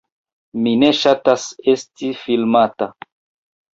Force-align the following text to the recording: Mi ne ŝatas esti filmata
Mi 0.61 0.71
ne 0.83 0.89
ŝatas 1.01 1.45
esti 1.75 2.11
filmata 2.25 2.89